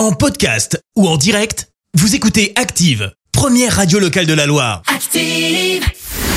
En 0.00 0.12
podcast 0.12 0.82
ou 0.96 1.06
en 1.06 1.18
direct, 1.18 1.68
vous 1.92 2.14
écoutez 2.14 2.54
Active, 2.56 3.12
première 3.32 3.76
radio 3.76 3.98
locale 3.98 4.24
de 4.24 4.32
la 4.32 4.46
Loire. 4.46 4.80
Active. 4.86 5.84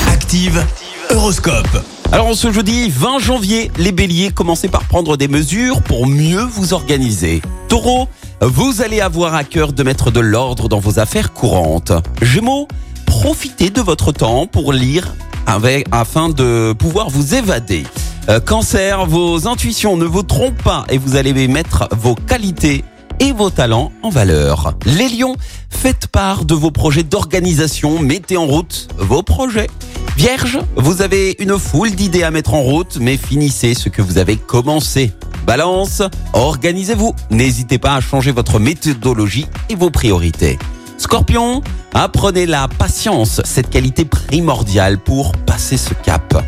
Active, 0.09 0.65
Horoscope. 1.09 1.81
Alors 2.11 2.27
en 2.27 2.33
ce 2.33 2.51
jeudi 2.51 2.89
20 2.89 3.19
janvier, 3.19 3.71
les 3.77 3.93
béliers, 3.93 4.31
commencez 4.31 4.67
par 4.67 4.83
prendre 4.83 5.15
des 5.15 5.29
mesures 5.29 5.81
pour 5.81 6.07
mieux 6.07 6.41
vous 6.41 6.73
organiser. 6.73 7.41
Taureau, 7.69 8.09
vous 8.41 8.81
allez 8.81 8.99
avoir 8.99 9.33
à 9.33 9.45
cœur 9.45 9.71
de 9.71 9.81
mettre 9.81 10.11
de 10.11 10.19
l'ordre 10.19 10.67
dans 10.67 10.81
vos 10.81 10.99
affaires 10.99 11.31
courantes. 11.31 11.93
Gémeaux, 12.21 12.67
profitez 13.05 13.69
de 13.69 13.79
votre 13.79 14.11
temps 14.11 14.45
pour 14.45 14.73
lire 14.73 15.15
avec, 15.45 15.87
afin 15.93 16.27
de 16.27 16.73
pouvoir 16.73 17.09
vous 17.09 17.33
évader. 17.33 17.85
Euh, 18.27 18.41
cancer, 18.41 19.05
vos 19.05 19.47
intuitions 19.47 19.95
ne 19.95 20.05
vous 20.05 20.23
trompent 20.23 20.63
pas 20.63 20.85
et 20.89 20.97
vous 20.97 21.15
allez 21.15 21.47
mettre 21.47 21.87
vos 21.93 22.15
qualités 22.15 22.83
et 23.19 23.31
vos 23.31 23.49
talents 23.49 23.91
en 24.01 24.09
valeur. 24.09 24.73
Les 24.85 25.09
lions, 25.09 25.35
faites 25.69 26.07
part 26.07 26.45
de 26.45 26.53
vos 26.53 26.71
projets 26.71 27.03
d'organisation, 27.03 27.99
mettez 27.99 28.37
en 28.37 28.45
route 28.45 28.87
vos 28.97 29.23
projets. 29.23 29.69
Vierge, 30.15 30.59
vous 30.75 31.01
avez 31.01 31.35
une 31.39 31.57
foule 31.57 31.91
d'idées 31.91 32.23
à 32.23 32.31
mettre 32.31 32.53
en 32.53 32.61
route, 32.61 32.97
mais 32.99 33.17
finissez 33.17 33.73
ce 33.73 33.89
que 33.89 34.01
vous 34.01 34.17
avez 34.17 34.37
commencé. 34.37 35.11
Balance, 35.45 36.01
organisez-vous. 36.33 37.13
N'hésitez 37.31 37.79
pas 37.79 37.95
à 37.95 38.01
changer 38.01 38.31
votre 38.31 38.59
méthodologie 38.59 39.47
et 39.69 39.75
vos 39.75 39.89
priorités. 39.89 40.57
Scorpion, 40.97 41.61
apprenez 41.93 42.45
la 42.45 42.67
patience, 42.67 43.41
cette 43.43 43.69
qualité 43.69 44.05
primordiale 44.05 44.99
pour 44.99 45.33
passer 45.33 45.77
ce 45.77 45.93
cap. 45.93 46.43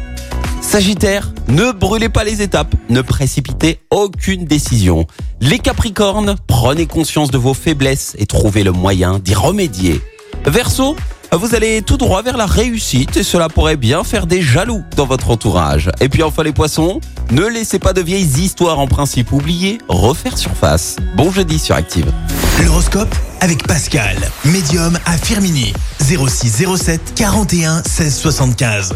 Sagittaire, 0.66 1.32
ne 1.48 1.72
brûlez 1.72 2.10
pas 2.10 2.24
les 2.24 2.42
étapes, 2.42 2.74
ne 2.90 3.02
précipitez 3.02 3.80
aucune 3.92 4.46
décision. 4.46 5.06
Les 5.40 5.60
Capricornes, 5.60 6.36
prenez 6.48 6.88
conscience 6.88 7.30
de 7.30 7.38
vos 7.38 7.54
faiblesses 7.54 8.16
et 8.18 8.26
trouvez 8.26 8.64
le 8.64 8.72
moyen 8.72 9.20
d'y 9.20 9.36
remédier. 9.36 10.02
Verseau, 10.46 10.98
vous 11.32 11.54
allez 11.54 11.84
tout 11.84 11.98
droit 11.98 12.24
vers 12.24 12.36
la 12.36 12.48
réussite 12.48 13.16
et 13.16 13.24
cela 13.24 13.48
pourrait 13.48 13.78
bien 13.78 14.04
faire 14.04 14.26
des 14.26 14.42
jaloux 14.42 14.82
dans 14.98 15.06
votre 15.06 15.30
entourage. 15.30 15.92
Et 16.02 16.10
puis 16.10 16.24
enfin 16.24 16.42
les 16.44 16.52
poissons, 16.52 17.00
ne 17.32 17.46
laissez 17.46 17.78
pas 17.78 17.94
de 17.94 18.02
vieilles 18.02 18.42
histoires 18.42 18.80
en 18.80 18.88
principe 18.88 19.32
oubliées 19.32 19.78
refaire 19.88 20.38
surface. 20.38 20.98
Bon 21.16 21.32
jeudi 21.32 21.60
sur 21.60 21.76
Active. 21.76 22.12
L'horoscope 22.66 23.16
avec 23.40 23.66
Pascal, 23.68 24.18
médium 24.44 24.98
à 25.06 25.16
Firmini. 25.16 25.74
0607 26.02 27.14
41 27.16 27.84
16 27.84 28.16
75. 28.18 28.96